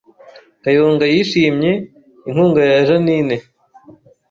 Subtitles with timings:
[0.63, 1.71] Kayonga yashimye
[2.27, 3.37] inkunga ya Jeaninne